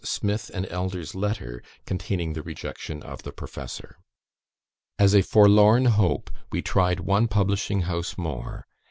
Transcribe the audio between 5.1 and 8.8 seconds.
a forlorn hope, we tried one publishing house more.